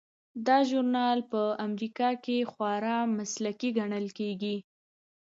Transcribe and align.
دا 0.47 0.57
ژورنال 0.69 1.19
په 1.31 1.41
امریکا 1.67 2.09
کې 2.23 2.47
خورا 2.51 2.97
مسلکي 3.17 3.69
ګڼل 3.77 4.05
کیږي. 4.17 4.55